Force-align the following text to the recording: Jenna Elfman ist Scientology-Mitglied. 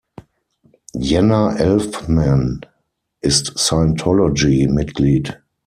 Jenna 0.97 1.55
Elfman 1.59 2.61
ist 3.19 3.53
Scientology-Mitglied. 3.55 5.39